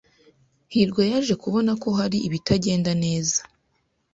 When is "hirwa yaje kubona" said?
0.73-1.71